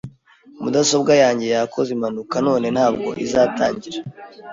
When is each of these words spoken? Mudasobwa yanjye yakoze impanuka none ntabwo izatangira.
Mudasobwa 0.63 1.13
yanjye 1.23 1.45
yakoze 1.55 1.89
impanuka 1.93 2.35
none 2.47 2.67
ntabwo 2.75 3.09
izatangira. 3.25 3.97